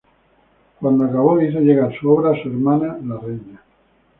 [0.79, 3.63] Cuando acabó hizo llegar su obra a su hermana, la reina.